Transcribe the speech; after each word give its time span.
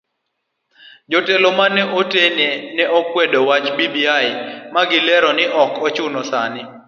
Jotelo 1.11 1.49
mane 1.57 1.81
otene 1.99 2.47
ne 2.75 2.85
okwedo 2.99 3.39
wach 3.49 3.67
bbi 3.75 3.87
magilero 4.73 5.29
ni 5.37 5.45
ok 5.63 5.73
ochuno 5.87 6.21
sani. 6.31 6.61